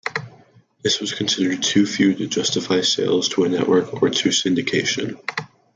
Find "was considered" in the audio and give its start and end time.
0.99-1.61